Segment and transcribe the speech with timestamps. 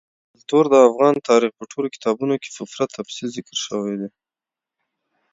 [0.31, 4.09] کلتور د افغان تاریخ په ټولو کتابونو کې په پوره تفصیل ذکر شوی دي.